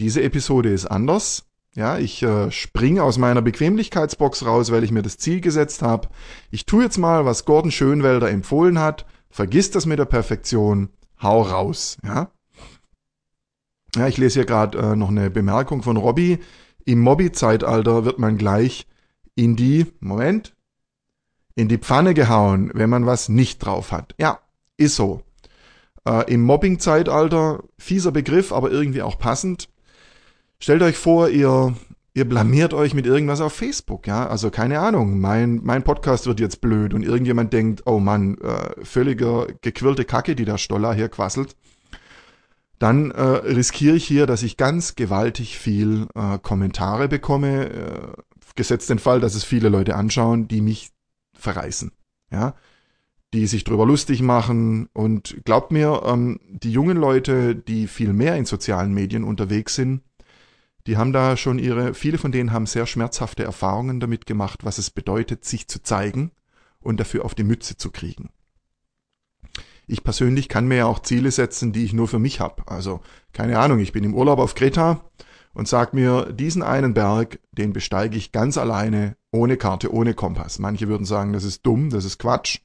Diese 0.00 0.22
Episode 0.22 0.70
ist 0.70 0.86
anders. 0.86 1.44
Ja, 1.74 1.96
ich 1.96 2.22
äh, 2.22 2.50
springe 2.50 3.02
aus 3.02 3.16
meiner 3.16 3.40
Bequemlichkeitsbox 3.40 4.44
raus, 4.44 4.70
weil 4.70 4.84
ich 4.84 4.92
mir 4.92 5.02
das 5.02 5.16
Ziel 5.16 5.40
gesetzt 5.40 5.80
habe. 5.80 6.08
Ich 6.50 6.66
tue 6.66 6.82
jetzt 6.82 6.98
mal, 6.98 7.24
was 7.24 7.46
Gordon 7.46 7.70
Schönwelder 7.70 8.30
empfohlen 8.30 8.78
hat. 8.78 9.06
Vergiss 9.30 9.70
das 9.70 9.86
mit 9.86 9.98
der 9.98 10.04
Perfektion. 10.04 10.90
Hau 11.22 11.40
raus. 11.40 11.96
Ja, 12.04 12.30
ja 13.96 14.06
ich 14.06 14.18
lese 14.18 14.40
hier 14.40 14.44
gerade 14.44 14.76
äh, 14.76 14.96
noch 14.96 15.08
eine 15.08 15.30
Bemerkung 15.30 15.82
von 15.82 15.96
Robbie. 15.96 16.40
Im 16.84 16.98
Mobby-Zeitalter 16.98 18.04
wird 18.04 18.18
man 18.18 18.36
gleich 18.36 18.86
in 19.34 19.56
die, 19.56 19.86
Moment, 20.00 20.54
in 21.54 21.68
die 21.68 21.78
Pfanne 21.78 22.14
gehauen, 22.14 22.70
wenn 22.74 22.90
man 22.90 23.06
was 23.06 23.28
nicht 23.28 23.58
drauf 23.58 23.92
hat. 23.92 24.14
Ja, 24.18 24.40
ist 24.76 24.96
so. 24.96 25.22
Äh, 26.06 26.32
Im 26.32 26.42
Mobbing-Zeitalter, 26.42 27.62
fieser 27.78 28.12
Begriff, 28.12 28.52
aber 28.52 28.70
irgendwie 28.70 29.02
auch 29.02 29.18
passend. 29.18 29.68
Stellt 30.58 30.82
euch 30.82 30.96
vor, 30.96 31.28
ihr, 31.28 31.74
ihr 32.14 32.28
blamiert 32.28 32.74
euch 32.74 32.94
mit 32.94 33.06
irgendwas 33.06 33.40
auf 33.40 33.52
Facebook, 33.52 34.06
ja. 34.06 34.26
Also 34.26 34.50
keine 34.50 34.80
Ahnung, 34.80 35.20
mein, 35.20 35.60
mein 35.62 35.82
Podcast 35.82 36.26
wird 36.26 36.40
jetzt 36.40 36.60
blöd 36.60 36.94
und 36.94 37.02
irgendjemand 37.02 37.52
denkt, 37.52 37.82
oh 37.86 37.98
Mann, 37.98 38.38
äh, 38.38 38.84
völliger 38.84 39.46
gequirlte 39.60 40.04
Kacke, 40.04 40.34
die 40.34 40.44
der 40.44 40.58
Stoller 40.58 40.94
hier 40.94 41.08
quasselt. 41.08 41.56
Dann 42.78 43.12
äh, 43.12 43.22
riskiere 43.22 43.94
ich 43.94 44.04
hier, 44.04 44.26
dass 44.26 44.42
ich 44.42 44.56
ganz 44.56 44.96
gewaltig 44.96 45.56
viel 45.56 46.08
äh, 46.16 46.38
Kommentare 46.38 47.06
bekomme, 47.06 47.70
äh, 47.70 48.12
gesetzt 48.54 48.90
den 48.90 48.98
Fall, 48.98 49.20
dass 49.20 49.34
es 49.34 49.44
viele 49.44 49.68
Leute 49.68 49.96
anschauen, 49.96 50.48
die 50.48 50.60
mich 50.60 50.90
verreißen, 51.34 51.92
ja, 52.30 52.54
die 53.32 53.46
sich 53.46 53.64
drüber 53.64 53.86
lustig 53.86 54.22
machen 54.22 54.88
und 54.92 55.36
glaubt 55.44 55.72
mir, 55.72 56.02
ähm, 56.04 56.38
die 56.48 56.72
jungen 56.72 56.96
Leute, 56.96 57.54
die 57.54 57.86
viel 57.86 58.12
mehr 58.12 58.36
in 58.36 58.44
sozialen 58.44 58.92
Medien 58.92 59.24
unterwegs 59.24 59.74
sind, 59.74 60.02
die 60.86 60.96
haben 60.96 61.12
da 61.12 61.36
schon 61.36 61.58
ihre, 61.58 61.94
viele 61.94 62.18
von 62.18 62.32
denen 62.32 62.52
haben 62.52 62.66
sehr 62.66 62.86
schmerzhafte 62.86 63.44
Erfahrungen 63.44 64.00
damit 64.00 64.26
gemacht, 64.26 64.64
was 64.64 64.78
es 64.78 64.90
bedeutet, 64.90 65.44
sich 65.44 65.68
zu 65.68 65.82
zeigen 65.82 66.32
und 66.80 66.98
dafür 66.98 67.24
auf 67.24 67.34
die 67.34 67.44
Mütze 67.44 67.76
zu 67.76 67.90
kriegen. 67.90 68.30
Ich 69.86 70.04
persönlich 70.04 70.48
kann 70.48 70.66
mir 70.66 70.76
ja 70.76 70.86
auch 70.86 71.00
Ziele 71.00 71.30
setzen, 71.30 71.72
die 71.72 71.84
ich 71.84 71.92
nur 71.92 72.08
für 72.08 72.18
mich 72.18 72.40
habe. 72.40 72.62
Also 72.66 73.00
keine 73.32 73.58
Ahnung, 73.58 73.78
ich 73.78 73.92
bin 73.92 74.04
im 74.04 74.14
Urlaub 74.14 74.38
auf 74.38 74.54
Kreta 74.54 75.04
und 75.54 75.68
sag 75.68 75.94
mir, 75.94 76.32
diesen 76.32 76.62
einen 76.62 76.94
Berg, 76.94 77.40
den 77.52 77.72
besteige 77.72 78.16
ich 78.16 78.32
ganz 78.32 78.58
alleine, 78.58 79.16
ohne 79.30 79.56
Karte, 79.56 79.92
ohne 79.92 80.14
Kompass. 80.14 80.58
Manche 80.58 80.88
würden 80.88 81.04
sagen, 81.04 81.32
das 81.32 81.44
ist 81.44 81.64
dumm, 81.66 81.90
das 81.90 82.04
ist 82.04 82.18
Quatsch. 82.18 82.60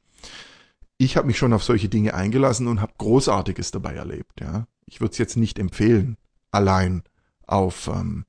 Ich 0.97 1.15
habe 1.15 1.27
mich 1.27 1.37
schon 1.37 1.53
auf 1.53 1.63
solche 1.63 1.89
Dinge 1.89 2.13
eingelassen 2.13 2.67
und 2.67 2.81
habe 2.81 2.93
Großartiges 2.97 3.71
dabei 3.71 3.93
erlebt. 3.93 4.41
Ja. 4.41 4.67
Ich 4.85 4.99
würde 4.99 5.11
es 5.11 5.17
jetzt 5.17 5.37
nicht 5.37 5.59
empfehlen, 5.59 6.17
allein 6.51 7.03
auf 7.45 7.87
ähm, 7.87 8.25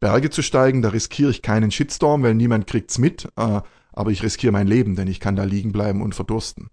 Berge 0.00 0.30
zu 0.30 0.42
steigen. 0.42 0.82
Da 0.82 0.90
riskiere 0.90 1.30
ich 1.30 1.42
keinen 1.42 1.70
Shitstorm, 1.70 2.22
weil 2.22 2.34
niemand 2.34 2.66
kriegt's 2.66 2.98
mit. 2.98 3.28
Äh, 3.36 3.62
aber 3.92 4.10
ich 4.10 4.22
riskiere 4.22 4.52
mein 4.52 4.66
Leben, 4.66 4.96
denn 4.96 5.08
ich 5.08 5.20
kann 5.20 5.36
da 5.36 5.44
liegen 5.44 5.72
bleiben 5.72 6.02
und 6.02 6.14
verdursten. 6.14 6.68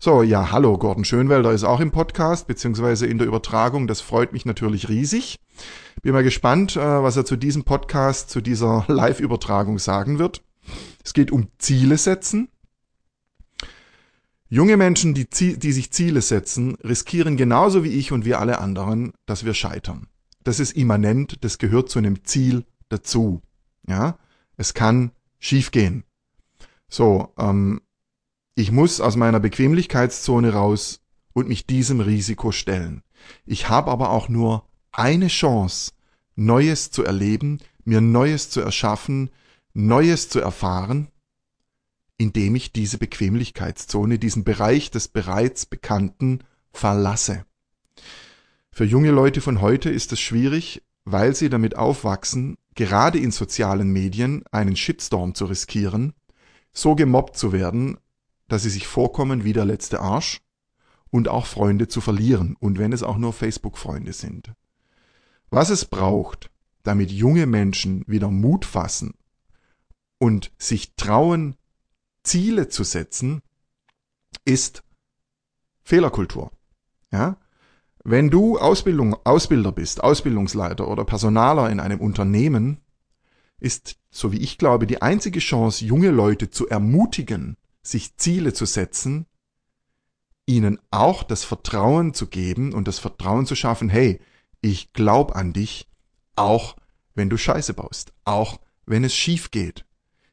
So, 0.00 0.22
ja, 0.22 0.52
hallo, 0.52 0.78
Gordon 0.78 1.04
Schönwelder 1.04 1.50
ist 1.50 1.64
auch 1.64 1.80
im 1.80 1.90
Podcast, 1.90 2.46
beziehungsweise 2.46 3.04
in 3.08 3.18
der 3.18 3.26
Übertragung. 3.26 3.88
Das 3.88 4.00
freut 4.00 4.32
mich 4.32 4.44
natürlich 4.44 4.88
riesig. 4.88 5.40
Bin 6.02 6.12
mal 6.12 6.22
gespannt, 6.22 6.76
äh, 6.76 7.02
was 7.02 7.16
er 7.16 7.24
zu 7.24 7.34
diesem 7.34 7.64
Podcast, 7.64 8.30
zu 8.30 8.40
dieser 8.40 8.84
Live-Übertragung 8.88 9.80
sagen 9.80 10.20
wird. 10.20 10.44
Es 11.02 11.14
geht 11.14 11.32
um 11.32 11.48
Ziele 11.58 11.98
setzen. 11.98 12.48
Junge 14.48 14.76
Menschen, 14.76 15.14
die, 15.14 15.26
die 15.26 15.72
sich 15.72 15.90
Ziele 15.90 16.22
setzen, 16.22 16.76
riskieren 16.76 17.36
genauso 17.36 17.82
wie 17.82 17.94
ich 17.94 18.12
und 18.12 18.24
wir 18.24 18.38
alle 18.38 18.60
anderen, 18.60 19.14
dass 19.26 19.44
wir 19.44 19.52
scheitern. 19.52 20.06
Das 20.44 20.60
ist 20.60 20.76
immanent, 20.76 21.42
das 21.44 21.58
gehört 21.58 21.90
zu 21.90 21.98
einem 21.98 22.24
Ziel 22.24 22.64
dazu. 22.88 23.42
Ja, 23.88 24.16
es 24.56 24.74
kann 24.74 25.10
schiefgehen. 25.40 26.04
So, 26.88 27.34
ähm, 27.36 27.80
ich 28.58 28.72
muss 28.72 29.00
aus 29.00 29.14
meiner 29.14 29.38
Bequemlichkeitszone 29.38 30.52
raus 30.52 31.00
und 31.32 31.46
mich 31.46 31.64
diesem 31.68 32.00
Risiko 32.00 32.50
stellen. 32.50 33.04
Ich 33.46 33.68
habe 33.68 33.88
aber 33.88 34.10
auch 34.10 34.28
nur 34.28 34.64
eine 34.90 35.28
Chance, 35.28 35.92
Neues 36.34 36.90
zu 36.90 37.04
erleben, 37.04 37.58
mir 37.84 38.00
Neues 38.00 38.50
zu 38.50 38.60
erschaffen, 38.60 39.30
Neues 39.74 40.28
zu 40.28 40.40
erfahren, 40.40 41.06
indem 42.16 42.56
ich 42.56 42.72
diese 42.72 42.98
Bequemlichkeitszone, 42.98 44.18
diesen 44.18 44.42
Bereich 44.42 44.90
des 44.90 45.06
bereits 45.06 45.64
Bekannten 45.64 46.40
verlasse. 46.72 47.44
Für 48.72 48.84
junge 48.84 49.12
Leute 49.12 49.40
von 49.40 49.60
heute 49.60 49.88
ist 49.88 50.12
es 50.12 50.18
schwierig, 50.18 50.82
weil 51.04 51.32
sie 51.36 51.48
damit 51.48 51.76
aufwachsen, 51.76 52.56
gerade 52.74 53.20
in 53.20 53.30
sozialen 53.30 53.92
Medien 53.92 54.42
einen 54.50 54.74
Shitstorm 54.74 55.36
zu 55.36 55.44
riskieren, 55.44 56.12
so 56.72 56.96
gemobbt 56.96 57.36
zu 57.36 57.52
werden, 57.52 57.98
dass 58.48 58.62
sie 58.62 58.70
sich 58.70 58.86
vorkommen 58.86 59.44
wie 59.44 59.52
der 59.52 59.64
letzte 59.64 60.00
Arsch 60.00 60.40
und 61.10 61.28
auch 61.28 61.46
Freunde 61.46 61.88
zu 61.88 62.00
verlieren 62.00 62.56
und 62.58 62.78
wenn 62.78 62.92
es 62.92 63.02
auch 63.02 63.16
nur 63.16 63.32
Facebook-Freunde 63.32 64.12
sind. 64.12 64.52
Was 65.50 65.70
es 65.70 65.84
braucht, 65.84 66.50
damit 66.82 67.10
junge 67.10 67.46
Menschen 67.46 68.04
wieder 68.06 68.30
Mut 68.30 68.64
fassen 68.64 69.14
und 70.18 70.50
sich 70.58 70.94
trauen, 70.96 71.56
Ziele 72.22 72.68
zu 72.68 72.84
setzen, 72.84 73.42
ist 74.44 74.82
Fehlerkultur. 75.82 76.50
Ja? 77.10 77.38
Wenn 78.04 78.30
du 78.30 78.58
Ausbildung, 78.58 79.16
Ausbilder 79.24 79.72
bist, 79.72 80.02
Ausbildungsleiter 80.02 80.88
oder 80.88 81.04
Personaler 81.04 81.70
in 81.70 81.80
einem 81.80 82.00
Unternehmen, 82.00 82.78
ist, 83.60 83.96
so 84.10 84.32
wie 84.32 84.38
ich 84.38 84.58
glaube, 84.58 84.86
die 84.86 85.02
einzige 85.02 85.40
Chance, 85.40 85.84
junge 85.84 86.10
Leute 86.10 86.50
zu 86.50 86.68
ermutigen, 86.68 87.56
sich 87.88 88.16
Ziele 88.16 88.52
zu 88.52 88.66
setzen, 88.66 89.26
ihnen 90.46 90.78
auch 90.90 91.22
das 91.22 91.44
Vertrauen 91.44 92.14
zu 92.14 92.26
geben 92.26 92.72
und 92.72 92.88
das 92.88 92.98
Vertrauen 92.98 93.46
zu 93.46 93.54
schaffen, 93.54 93.88
hey, 93.88 94.20
ich 94.60 94.92
glaub 94.92 95.36
an 95.36 95.52
dich, 95.52 95.88
auch 96.36 96.76
wenn 97.14 97.30
du 97.30 97.36
Scheiße 97.36 97.74
baust, 97.74 98.12
auch 98.24 98.60
wenn 98.86 99.04
es 99.04 99.14
schief 99.14 99.50
geht. 99.50 99.84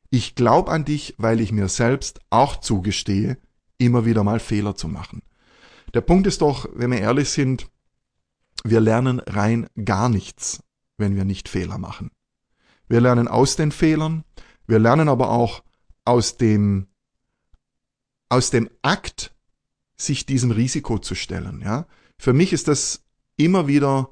Ich 0.10 0.36
glaub 0.36 0.70
an 0.70 0.86
dich, 0.86 1.16
weil 1.18 1.42
ich 1.42 1.52
mir 1.52 1.68
selbst 1.68 2.20
auch 2.30 2.58
zugestehe, 2.58 3.38
immer 3.78 4.06
wieder 4.06 4.24
mal 4.24 4.40
Fehler 4.40 4.76
zu 4.76 4.88
machen. 4.88 5.22
Der 5.94 6.02
Punkt 6.02 6.28
ist 6.28 6.42
doch, 6.42 6.68
wenn 6.74 6.92
wir 6.92 7.00
ehrlich 7.00 7.30
sind, 7.30 7.68
wir 8.64 8.80
lernen 8.80 9.20
rein 9.20 9.68
gar 9.84 10.10
nichts, 10.10 10.64
wenn 10.98 11.16
wir 11.16 11.26
nicht 11.26 11.50
Fehler 11.50 11.78
machen. 11.78 12.12
Wir 12.88 13.02
lernen 13.02 13.28
aus 13.28 13.56
den 13.56 13.72
Fehlern, 13.72 14.24
wir 14.68 14.80
lernen 14.80 15.10
aber 15.10 15.30
auch 15.30 15.64
aus 16.06 16.38
dem 16.38 16.88
aus 18.30 18.50
dem 18.50 18.70
Akt, 18.82 19.34
sich 19.98 20.26
diesem 20.26 20.52
Risiko 20.52 21.00
zu 21.00 21.16
stellen. 21.16 21.62
Ja? 21.64 21.88
Für 22.18 22.34
mich 22.34 22.54
ist 22.54 22.68
das 22.68 23.04
immer 23.38 23.68
wieder 23.68 24.10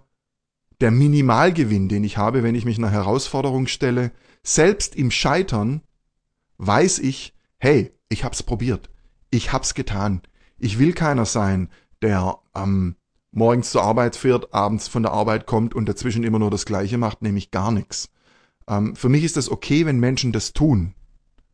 der 0.82 0.92
Minimalgewinn, 0.92 1.90
den 1.90 2.04
ich 2.04 2.18
habe, 2.18 2.44
wenn 2.44 2.56
ich 2.56 2.66
mich 2.66 2.78
einer 2.78 2.90
Herausforderung 2.90 3.68
stelle. 3.68 4.12
Selbst 4.44 4.96
im 4.96 5.12
Scheitern 5.12 5.82
weiß 6.58 7.00
ich, 7.00 7.34
hey, 7.58 7.92
ich 8.10 8.24
hab's 8.24 8.44
probiert. 8.44 8.90
Ich 9.30 9.52
hab's 9.52 9.74
getan. 9.74 10.22
Ich 10.58 10.80
will 10.80 10.94
keiner 10.94 11.26
sein, 11.26 11.70
der 12.02 12.38
ähm, 12.56 12.96
morgens 13.32 13.72
zur 13.72 13.84
Arbeit 13.84 14.16
fährt, 14.16 14.54
abends 14.54 14.88
von 14.88 15.04
der 15.04 15.14
Arbeit 15.14 15.46
kommt 15.46 15.74
und 15.74 15.88
dazwischen 15.88 16.24
immer 16.24 16.40
nur 16.40 16.52
das 16.52 16.66
Gleiche 16.66 16.98
macht, 16.98 17.22
nämlich 17.22 17.52
gar 17.52 17.72
nichts. 17.72 18.10
Ähm, 18.68 18.96
für 18.96 19.10
mich 19.10 19.24
ist 19.24 19.38
das 19.38 19.50
okay, 19.50 19.86
wenn 19.86 20.00
Menschen 20.00 20.32
das 20.32 20.54
tun 20.54 20.94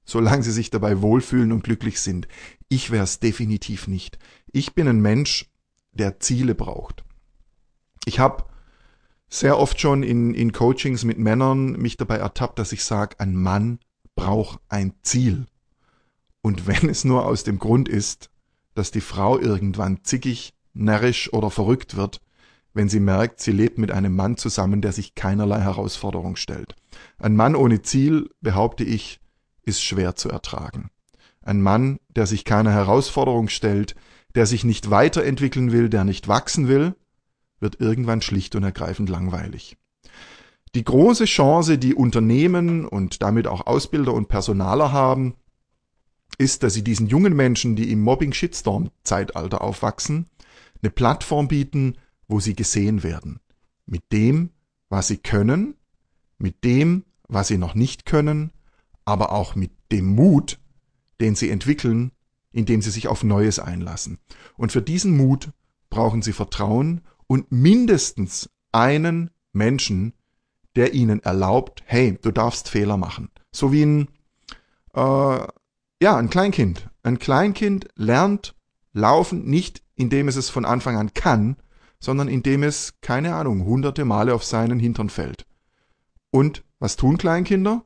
solange 0.09 0.43
sie 0.43 0.51
sich 0.51 0.69
dabei 0.69 1.01
wohlfühlen 1.01 1.51
und 1.51 1.63
glücklich 1.63 2.01
sind. 2.01 2.27
Ich 2.67 2.91
wäre 2.91 3.03
es 3.03 3.19
definitiv 3.19 3.87
nicht. 3.87 4.17
Ich 4.51 4.73
bin 4.73 4.87
ein 4.87 5.01
Mensch, 5.01 5.49
der 5.91 6.19
Ziele 6.19 6.55
braucht. 6.55 7.03
Ich 8.05 8.19
habe 8.19 8.45
sehr 9.29 9.59
oft 9.59 9.79
schon 9.79 10.01
in, 10.01 10.33
in 10.33 10.51
Coachings 10.51 11.03
mit 11.03 11.19
Männern 11.19 11.73
mich 11.73 11.97
dabei 11.97 12.17
ertappt, 12.17 12.57
dass 12.57 12.71
ich 12.71 12.83
sage, 12.83 13.19
ein 13.19 13.35
Mann 13.35 13.79
braucht 14.15 14.59
ein 14.67 14.93
Ziel. 15.03 15.45
Und 16.41 16.67
wenn 16.67 16.89
es 16.89 17.05
nur 17.05 17.25
aus 17.25 17.43
dem 17.43 17.59
Grund 17.59 17.87
ist, 17.87 18.29
dass 18.73 18.91
die 18.91 19.01
Frau 19.01 19.37
irgendwann 19.37 20.03
zickig, 20.03 20.53
närrisch 20.73 21.31
oder 21.33 21.51
verrückt 21.51 21.95
wird, 21.95 22.21
wenn 22.73 22.89
sie 22.89 22.99
merkt, 22.99 23.41
sie 23.41 23.51
lebt 23.51 23.77
mit 23.77 23.91
einem 23.91 24.15
Mann 24.15 24.37
zusammen, 24.37 24.81
der 24.81 24.91
sich 24.91 25.15
keinerlei 25.15 25.59
Herausforderung 25.59 26.35
stellt. 26.35 26.75
Ein 27.17 27.35
Mann 27.35 27.55
ohne 27.55 27.81
Ziel, 27.81 28.29
behaupte 28.41 28.83
ich, 28.83 29.19
ist 29.69 29.81
schwer 29.83 30.15
zu 30.15 30.29
ertragen. 30.29 30.89
Ein 31.41 31.61
Mann, 31.61 31.99
der 32.09 32.27
sich 32.27 32.43
keiner 32.43 32.71
Herausforderung 32.71 33.47
stellt, 33.47 33.95
der 34.35 34.45
sich 34.45 34.63
nicht 34.63 34.89
weiterentwickeln 34.89 35.71
will, 35.71 35.89
der 35.89 36.03
nicht 36.03 36.27
wachsen 36.27 36.67
will, 36.67 36.95
wird 37.59 37.79
irgendwann 37.79 38.21
schlicht 38.21 38.55
und 38.55 38.63
ergreifend 38.63 39.09
langweilig. 39.09 39.77
Die 40.75 40.83
große 40.83 41.25
Chance, 41.25 41.77
die 41.77 41.95
Unternehmen 41.95 42.85
und 42.85 43.23
damit 43.23 43.47
auch 43.47 43.65
Ausbilder 43.65 44.13
und 44.13 44.27
Personaler 44.27 44.91
haben, 44.91 45.35
ist, 46.37 46.63
dass 46.63 46.73
sie 46.73 46.83
diesen 46.83 47.07
jungen 47.07 47.35
Menschen, 47.35 47.75
die 47.75 47.91
im 47.91 48.01
Mobbing-Shitstorm-Zeitalter 48.01 49.61
aufwachsen, 49.61 50.27
eine 50.81 50.91
Plattform 50.91 51.47
bieten, 51.47 51.97
wo 52.27 52.39
sie 52.39 52.55
gesehen 52.55 53.03
werden. 53.03 53.39
Mit 53.85 54.03
dem, 54.11 54.51
was 54.89 55.07
sie 55.07 55.17
können, 55.17 55.75
mit 56.37 56.63
dem, 56.63 57.03
was 57.27 57.47
sie 57.47 57.57
noch 57.57 57.73
nicht 57.73 58.05
können, 58.05 58.51
aber 59.09 59.31
auch 59.31 59.55
mit 59.55 59.71
dem 59.91 60.05
Mut, 60.05 60.59
den 61.19 61.33
sie 61.33 61.49
entwickeln, 61.49 62.11
indem 62.51 62.81
sie 62.83 62.91
sich 62.91 63.07
auf 63.07 63.23
Neues 63.23 63.57
einlassen. 63.57 64.19
Und 64.55 64.71
für 64.71 64.83
diesen 64.83 65.17
Mut 65.17 65.49
brauchen 65.89 66.21
sie 66.21 66.31
Vertrauen 66.31 67.01
und 67.25 67.51
mindestens 67.51 68.49
einen 68.71 69.31
Menschen, 69.51 70.13
der 70.75 70.93
ihnen 70.93 71.21
erlaubt, 71.23 71.83
hey, 71.85 72.19
du 72.21 72.31
darfst 72.31 72.69
Fehler 72.69 72.97
machen. 72.97 73.29
So 73.51 73.71
wie 73.71 73.83
ein, 73.83 74.07
äh, 74.93 75.47
ja, 76.01 76.15
ein 76.15 76.29
Kleinkind. 76.29 76.87
Ein 77.01 77.17
Kleinkind 77.17 77.87
lernt 77.95 78.55
laufen 78.93 79.45
nicht, 79.45 79.81
indem 79.95 80.27
es 80.27 80.35
es 80.35 80.49
von 80.49 80.65
Anfang 80.65 80.97
an 80.97 81.15
kann, 81.15 81.57
sondern 81.99 82.27
indem 82.27 82.61
es, 82.61 82.93
keine 83.01 83.33
Ahnung, 83.33 83.65
hunderte 83.65 84.05
Male 84.05 84.35
auf 84.35 84.43
seinen 84.43 84.79
Hintern 84.79 85.09
fällt. 85.09 85.47
Und 86.29 86.63
was 86.77 86.95
tun 86.95 87.17
Kleinkinder? 87.17 87.83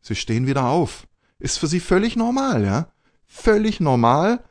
Sie 0.00 0.14
stehen 0.14 0.46
wieder 0.46 0.66
auf. 0.66 1.06
Ist 1.38 1.58
für 1.58 1.66
sie 1.66 1.80
völlig 1.80 2.16
normal, 2.16 2.64
ja? 2.64 2.92
Völlig 3.26 3.80
normal, 3.80 4.42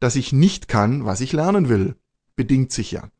dass 0.00 0.16
ich 0.16 0.32
nicht 0.32 0.68
kann, 0.68 1.04
was 1.04 1.20
ich 1.20 1.32
lernen 1.32 1.68
will. 1.68 1.96
Bedingt 2.36 2.72
sich 2.72 2.92
ja. 2.92 3.10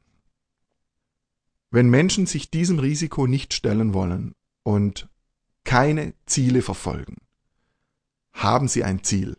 Wenn 1.71 1.89
Menschen 1.89 2.27
sich 2.27 2.51
diesem 2.51 2.79
Risiko 2.79 3.27
nicht 3.27 3.55
stellen 3.55 3.95
wollen 3.95 4.35
und 4.63 5.09
keine 5.65 6.15
Ziele 6.27 6.63
verfolgen, 6.63 7.17
haben 8.33 8.69
sie 8.69 8.85
ein 8.85 9.03
Ziel. 9.03 9.37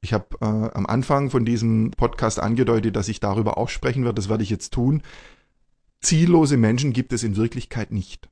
Ich 0.00 0.12
habe 0.12 0.36
äh, 0.40 0.44
am 0.44 0.86
Anfang 0.86 1.30
von 1.30 1.44
diesem 1.44 1.90
Podcast 1.90 2.38
angedeutet, 2.38 2.96
dass 2.96 3.08
ich 3.08 3.20
darüber 3.20 3.58
auch 3.58 3.68
sprechen 3.68 4.04
werde. 4.04 4.16
Das 4.16 4.28
werde 4.28 4.42
ich 4.42 4.50
jetzt 4.50 4.72
tun. 4.72 5.02
Ziellose 6.00 6.56
Menschen 6.56 6.92
gibt 6.92 7.12
es 7.12 7.24
in 7.24 7.36
Wirklichkeit 7.36 7.90
nicht. 7.90 8.28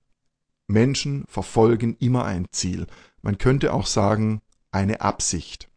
Menschen 0.68 1.24
verfolgen 1.26 1.96
immer 1.98 2.24
ein 2.24 2.46
Ziel. 2.50 2.86
Man 3.26 3.38
könnte 3.38 3.72
auch 3.72 3.86
sagen, 3.86 4.40
eine 4.70 5.00
Absicht. 5.00 5.68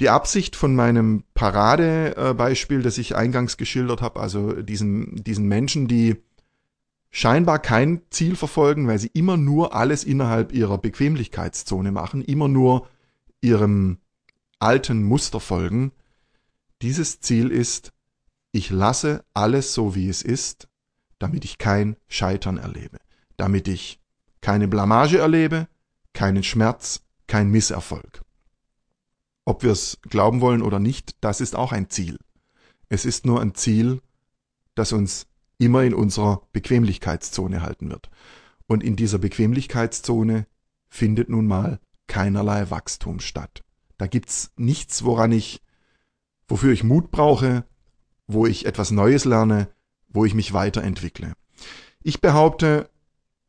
Die 0.00 0.08
Absicht 0.08 0.56
von 0.56 0.74
meinem 0.74 1.24
Paradebeispiel, 1.34 2.80
das 2.80 2.96
ich 2.96 3.14
eingangs 3.14 3.58
geschildert 3.58 4.00
habe, 4.00 4.20
also 4.20 4.62
diesen, 4.62 5.22
diesen 5.22 5.48
Menschen, 5.48 5.86
die 5.86 6.16
scheinbar 7.10 7.58
kein 7.58 8.00
Ziel 8.08 8.36
verfolgen, 8.36 8.88
weil 8.88 8.98
sie 8.98 9.10
immer 9.12 9.36
nur 9.36 9.74
alles 9.74 10.02
innerhalb 10.02 10.50
ihrer 10.50 10.78
Bequemlichkeitszone 10.78 11.92
machen, 11.92 12.22
immer 12.22 12.48
nur 12.48 12.88
ihrem 13.42 13.98
alten 14.58 15.02
Muster 15.02 15.40
folgen. 15.40 15.92
Dieses 16.80 17.20
Ziel 17.20 17.50
ist, 17.50 17.92
ich 18.50 18.70
lasse 18.70 19.26
alles 19.34 19.74
so, 19.74 19.94
wie 19.94 20.08
es 20.08 20.22
ist, 20.22 20.68
damit 21.18 21.44
ich 21.44 21.58
kein 21.58 21.96
Scheitern 22.08 22.56
erlebe, 22.56 22.96
damit 23.36 23.68
ich 23.68 24.00
keine 24.40 24.68
Blamage 24.68 25.18
erlebe, 25.18 25.68
keinen 26.16 26.42
Schmerz, 26.42 27.02
kein 27.26 27.50
Misserfolg. 27.50 28.24
Ob 29.44 29.62
wir 29.62 29.70
es 29.70 29.98
glauben 30.08 30.40
wollen 30.40 30.62
oder 30.62 30.80
nicht, 30.80 31.14
das 31.20 31.40
ist 31.40 31.54
auch 31.54 31.72
ein 31.72 31.90
Ziel. 31.90 32.18
Es 32.88 33.04
ist 33.04 33.26
nur 33.26 33.40
ein 33.40 33.54
Ziel, 33.54 34.00
das 34.74 34.92
uns 34.92 35.26
immer 35.58 35.84
in 35.84 35.94
unserer 35.94 36.42
Bequemlichkeitszone 36.52 37.60
halten 37.60 37.90
wird. 37.90 38.10
Und 38.66 38.82
in 38.82 38.96
dieser 38.96 39.18
Bequemlichkeitszone 39.18 40.46
findet 40.88 41.28
nun 41.28 41.46
mal 41.46 41.80
keinerlei 42.06 42.70
Wachstum 42.70 43.20
statt. 43.20 43.62
Da 43.98 44.06
gibt's 44.06 44.52
nichts, 44.56 45.04
woran 45.04 45.32
ich, 45.32 45.62
wofür 46.48 46.72
ich 46.72 46.82
Mut 46.82 47.10
brauche, 47.10 47.64
wo 48.26 48.46
ich 48.46 48.64
etwas 48.64 48.90
Neues 48.90 49.26
lerne, 49.26 49.68
wo 50.08 50.24
ich 50.24 50.32
mich 50.32 50.54
weiterentwickle. 50.54 51.34
Ich 52.02 52.20
behaupte, 52.22 52.88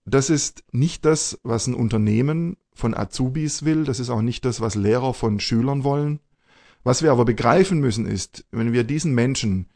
das 0.09 0.29
ist 0.29 0.63
nicht 0.71 1.03
das, 1.03 1.37
was 1.43 1.67
ein 1.67 1.73
Unternehmen 1.73 2.55
von 2.73 2.93
Azubis 2.93 3.65
will, 3.65 3.83
das 3.83 3.99
ist 3.99 4.09
auch 4.09 4.21
nicht 4.21 4.45
das, 4.45 4.61
was 4.61 4.75
Lehrer 4.75 5.13
von 5.13 5.41
Schülern 5.41 5.83
wollen. 5.83 6.21
Was 6.83 7.03
wir 7.03 7.11
aber 7.11 7.25
begreifen 7.25 7.79
müssen 7.79 8.05
ist, 8.05 8.45
wenn 8.51 8.71
wir 8.71 8.85
diesen 8.85 9.13
Menschen, 9.13 9.67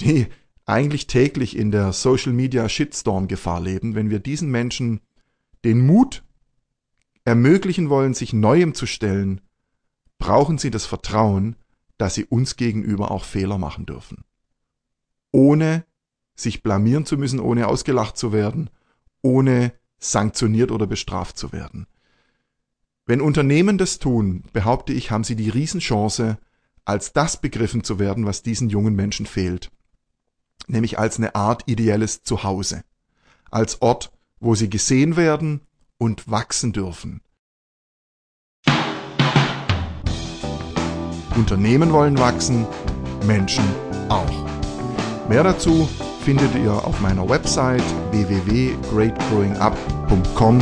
die 0.00 0.28
eigentlich 0.64 1.06
täglich 1.06 1.56
in 1.56 1.70
der 1.70 1.92
Social 1.92 2.32
Media 2.32 2.68
Shitstorm 2.70 3.28
Gefahr 3.28 3.60
leben, 3.60 3.94
wenn 3.94 4.08
wir 4.08 4.18
diesen 4.18 4.50
Menschen 4.50 5.00
den 5.62 5.84
Mut 5.84 6.24
ermöglichen 7.26 7.90
wollen, 7.90 8.14
sich 8.14 8.32
Neuem 8.32 8.72
zu 8.72 8.86
stellen, 8.86 9.42
brauchen 10.18 10.56
sie 10.56 10.70
das 10.70 10.86
Vertrauen, 10.86 11.54
dass 11.98 12.14
sie 12.14 12.24
uns 12.24 12.56
gegenüber 12.56 13.10
auch 13.10 13.24
Fehler 13.24 13.58
machen 13.58 13.84
dürfen. 13.84 14.24
Ohne 15.32 15.84
sich 16.34 16.62
blamieren 16.62 17.04
zu 17.04 17.18
müssen, 17.18 17.40
ohne 17.40 17.68
ausgelacht 17.68 18.16
zu 18.16 18.32
werden, 18.32 18.70
ohne 19.26 19.72
sanktioniert 19.98 20.70
oder 20.70 20.86
bestraft 20.86 21.36
zu 21.36 21.52
werden. 21.52 21.86
Wenn 23.04 23.20
Unternehmen 23.20 23.78
das 23.78 23.98
tun, 23.98 24.44
behaupte 24.52 24.92
ich, 24.92 25.10
haben 25.10 25.24
sie 25.24 25.36
die 25.36 25.50
Riesenchance, 25.50 26.38
als 26.84 27.12
das 27.12 27.40
begriffen 27.40 27.84
zu 27.84 27.98
werden, 27.98 28.26
was 28.26 28.42
diesen 28.42 28.70
jungen 28.70 28.94
Menschen 28.94 29.26
fehlt 29.26 29.70
nämlich 30.66 30.98
als 30.98 31.18
eine 31.18 31.34
Art 31.34 31.62
ideelles 31.66 32.22
Zuhause, 32.22 32.82
als 33.50 33.82
Ort, 33.82 34.12
wo 34.40 34.54
sie 34.54 34.68
gesehen 34.68 35.16
werden 35.16 35.60
und 35.98 36.30
wachsen 36.30 36.72
dürfen. 36.72 37.20
Unternehmen 41.34 41.92
wollen 41.92 42.18
wachsen, 42.18 42.66
Menschen 43.26 43.64
auch. 44.08 44.48
Mehr 45.28 45.42
dazu 45.42 45.88
findet 46.26 46.54
ihr 46.56 46.72
auf 46.72 47.00
meiner 47.00 47.26
Website 47.28 47.84
www.greatgrowingup.com. 48.10 50.60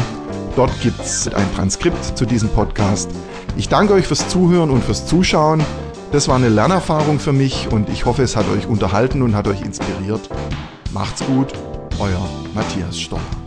Dort 0.57 0.81
gibt 0.83 1.00
es 1.00 1.33
ein 1.33 1.55
Transkript 1.55 2.18
zu 2.18 2.27
diesem 2.27 2.50
Podcast. 2.50 3.11
Ich 3.57 3.70
danke 3.70 3.94
euch 3.94 4.07
fürs 4.07 4.29
Zuhören 4.29 4.68
und 4.68 4.85
fürs 4.85 5.07
Zuschauen. 5.07 5.64
Das 6.12 6.29
war 6.29 6.37
eine 6.37 6.50
Lernerfahrung 6.50 7.18
für 7.18 7.33
mich 7.33 7.68
und 7.72 7.88
ich 7.88 8.05
hoffe, 8.05 8.22
es 8.22 8.37
hat 8.37 8.46
euch 8.50 8.66
unterhalten 8.66 9.22
und 9.22 9.35
hat 9.35 9.48
euch 9.48 9.62
inspiriert. 9.62 10.29
Macht's 10.92 11.24
gut, 11.24 11.55
euer 11.98 12.29
Matthias 12.55 13.00
Stoller. 13.00 13.43